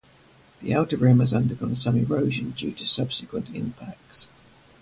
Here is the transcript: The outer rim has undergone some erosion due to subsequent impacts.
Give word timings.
The 0.63 0.73
outer 0.73 0.97
rim 0.97 1.19
has 1.19 1.31
undergone 1.31 1.75
some 1.75 1.95
erosion 1.95 2.55
due 2.57 2.71
to 2.71 2.87
subsequent 2.87 3.49
impacts. 3.55 4.29